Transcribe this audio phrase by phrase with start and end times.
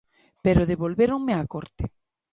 [0.43, 1.85] Pero devolvéronme á corte.